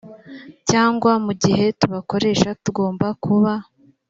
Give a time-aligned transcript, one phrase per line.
[0.69, 3.53] cyangwa mu gihe tubakoresha tugomba kuba